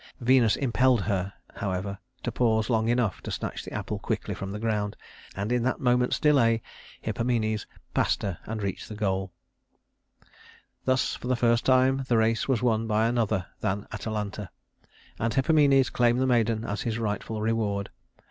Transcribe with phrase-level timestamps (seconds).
[0.19, 4.57] Venus impelled her, however, to pause long enough to snatch the apple quickly from the
[4.57, 4.95] ground,
[5.35, 6.63] and in that moment's delay
[7.01, 9.31] Hippomenes passed her and reached the goal.
[10.79, 14.49] [Illustration: Cybele] Thus for the first time the race was won by another than Atalanta,
[15.19, 17.91] and Hippomenes claimed the maiden as his rightful reward.